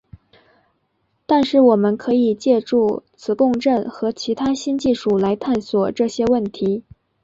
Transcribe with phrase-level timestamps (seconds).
[1.27, 6.81] 但是我们可以借助磁共振和其他新技术来探索这些问题。